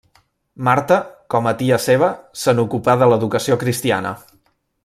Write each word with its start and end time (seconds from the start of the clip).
Marta, 0.67 0.97
com 1.33 1.51
a 1.51 1.53
tia 1.59 1.79
seva, 1.85 2.09
se 2.45 2.57
n'ocupà 2.61 2.99
de 3.03 3.13
l'educació 3.13 3.63
cristiana. 3.67 4.19